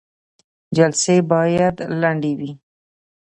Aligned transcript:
جلسې 0.77 1.15
باید 1.31 1.75
لنډې 2.01 2.33
وي 2.39 2.51